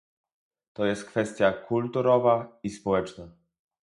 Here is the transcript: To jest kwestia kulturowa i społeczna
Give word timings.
To 0.73 0.85
jest 0.85 1.05
kwestia 1.05 1.51
kulturowa 1.51 2.59
i 2.63 2.69
społeczna 2.69 3.31